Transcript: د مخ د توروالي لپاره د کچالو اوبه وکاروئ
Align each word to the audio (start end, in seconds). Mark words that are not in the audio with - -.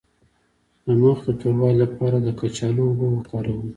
د 0.85 0.87
مخ 1.01 1.17
د 1.27 1.29
توروالي 1.39 1.77
لپاره 1.83 2.17
د 2.21 2.27
کچالو 2.39 2.81
اوبه 2.89 3.07
وکاروئ 3.11 3.61